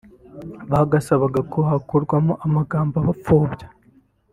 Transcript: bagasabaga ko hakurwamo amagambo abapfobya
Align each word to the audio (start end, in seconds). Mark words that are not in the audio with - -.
bagasabaga 0.71 1.39
ko 1.51 1.59
hakurwamo 1.69 2.33
amagambo 2.45 2.95
abapfobya 3.01 3.67